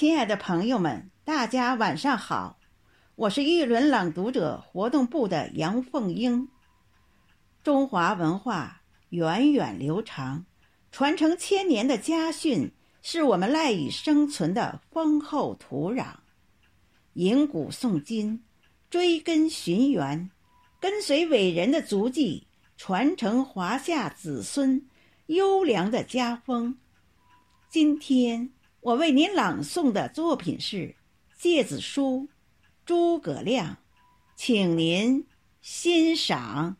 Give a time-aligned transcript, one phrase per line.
[0.00, 2.58] 亲爱的朋友们，大家晚上好，
[3.16, 6.48] 我是玉轮朗读者活动部的杨凤英。
[7.62, 10.46] 中华文化源远流长，
[10.90, 12.72] 传承千年的家训
[13.02, 16.06] 是我们赖以生存的丰厚土壤。
[17.12, 18.42] 迎古诵今，
[18.88, 20.30] 追根寻源，
[20.80, 22.46] 跟随伟人的足迹，
[22.78, 24.82] 传承华夏子孙
[25.26, 26.78] 优良的家风。
[27.68, 28.50] 今天。
[28.82, 30.76] 我为您朗诵的作品是
[31.38, 32.28] 《诫子书》，
[32.86, 33.76] 诸葛亮，
[34.36, 35.26] 请您
[35.60, 36.78] 欣赏。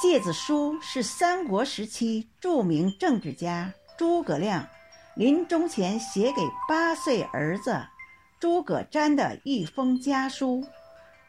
[0.02, 4.66] 《诫子书》是三国时期著名政治家诸葛亮
[5.14, 7.84] 临终前写给八岁儿子
[8.40, 10.66] 诸葛瞻的一封家书。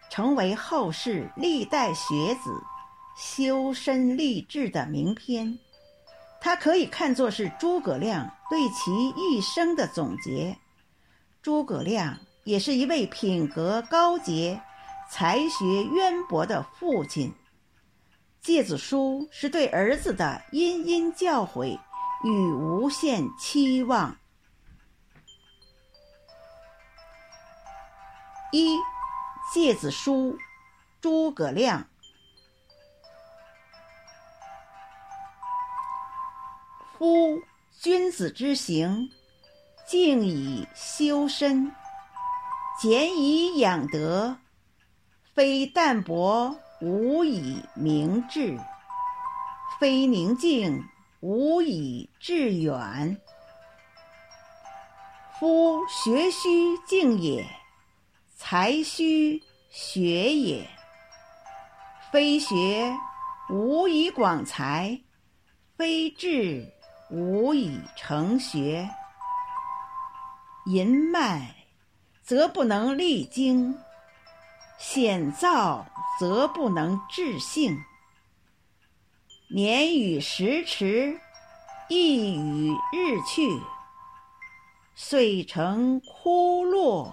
[0.09, 2.52] 成为后世历代学子
[3.15, 5.60] 修身立志的名篇，
[6.41, 10.57] 它可以看作是诸葛亮对其一生的总结。
[11.41, 14.62] 诸葛亮也是一位品格高洁、
[15.10, 17.34] 才学渊博的父亲。
[18.41, 21.77] 诫子书是对儿子的殷殷教诲
[22.23, 24.18] 与无限期望。
[28.51, 28.77] 一。
[29.51, 30.37] 诫子书，
[31.01, 31.87] 诸葛亮。
[36.97, 37.41] 夫
[37.81, 39.09] 君子之行，
[39.87, 41.71] 静以修身，
[42.79, 44.37] 俭以养德，
[45.33, 48.59] 非淡泊无以明志，
[49.79, 50.83] 非宁静
[51.21, 53.20] 无以致远。
[55.39, 57.43] 夫学须静也。
[58.49, 60.67] 才须学也，
[62.11, 62.91] 非学
[63.47, 65.00] 无以广才，
[65.77, 66.67] 非志
[67.11, 68.89] 无以成学。
[70.65, 71.55] 淫迈
[72.23, 73.77] 则不能励精，
[74.79, 75.85] 险躁
[76.19, 77.77] 则不能治性。
[79.47, 81.21] 年与时驰，
[81.88, 83.47] 意与日去，
[84.95, 87.08] 遂成枯落。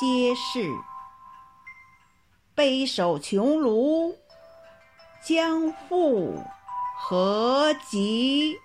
[0.00, 0.66] 皆是，
[2.54, 4.16] 悲守穷庐，
[5.22, 6.42] 将复
[6.98, 8.56] 何及？